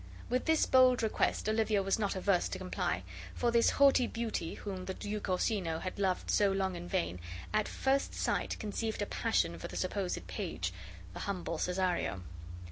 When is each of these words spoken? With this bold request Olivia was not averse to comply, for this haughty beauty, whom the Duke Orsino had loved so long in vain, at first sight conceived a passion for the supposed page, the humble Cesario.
With 0.31 0.45
this 0.45 0.65
bold 0.65 1.03
request 1.03 1.47
Olivia 1.47 1.83
was 1.83 1.99
not 1.99 2.15
averse 2.15 2.49
to 2.49 2.57
comply, 2.57 3.03
for 3.35 3.51
this 3.51 3.69
haughty 3.69 4.07
beauty, 4.07 4.55
whom 4.55 4.85
the 4.85 4.95
Duke 4.95 5.29
Orsino 5.29 5.77
had 5.77 5.99
loved 5.99 6.31
so 6.31 6.51
long 6.51 6.75
in 6.75 6.87
vain, 6.87 7.19
at 7.53 7.67
first 7.67 8.15
sight 8.15 8.57
conceived 8.57 9.03
a 9.03 9.05
passion 9.05 9.59
for 9.59 9.67
the 9.67 9.77
supposed 9.77 10.25
page, 10.25 10.73
the 11.13 11.19
humble 11.19 11.59
Cesario. 11.59 12.23